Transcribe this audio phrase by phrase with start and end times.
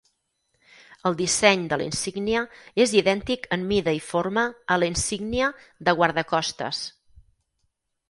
[1.09, 2.41] El disseny de la insígnia
[2.87, 5.55] és idèntic en mida i forma a la insígnia
[5.91, 6.85] de guardacostes.